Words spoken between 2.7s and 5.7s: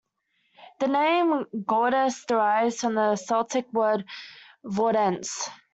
from the Celtic word "Vordense".